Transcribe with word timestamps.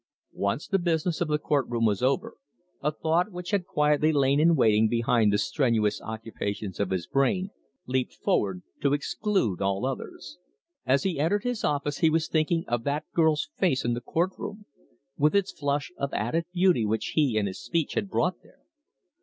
Once 0.33 0.67
the 0.67 0.79
business 0.79 1.21
of 1.21 1.27
the 1.27 1.37
court 1.37 1.69
room 1.69 1.85
was 1.85 2.01
over, 2.01 2.35
a 2.81 2.91
thought 2.91 3.31
which 3.31 3.51
had 3.51 3.67
quietly 3.67 4.11
lain 4.11 4.39
in 4.39 4.55
waiting 4.55 4.87
behind 4.89 5.31
the 5.31 5.37
strenuous 5.37 6.01
occupations 6.01 6.79
of 6.79 6.89
his 6.89 7.05
brain 7.05 7.51
leaped 7.85 8.13
forward 8.15 8.63
to 8.81 8.93
exclude 8.93 9.61
all 9.61 9.85
others. 9.85 10.39
As 10.87 11.03
he 11.03 11.19
entered 11.19 11.43
his 11.43 11.63
office 11.63 11.99
he 11.99 12.09
was 12.09 12.27
thinking 12.27 12.65
of 12.67 12.83
that 12.83 13.05
girl's 13.13 13.49
face 13.59 13.85
in 13.85 13.93
the 13.93 14.01
court 14.01 14.31
room, 14.39 14.65
with 15.17 15.35
its 15.35 15.51
flush 15.51 15.91
of 15.99 16.11
added 16.13 16.45
beauty 16.51 16.83
which 16.83 17.11
he 17.13 17.37
and 17.37 17.47
his 17.47 17.61
speech 17.61 17.93
had 17.93 18.09
brought 18.09 18.41
there. 18.41 18.63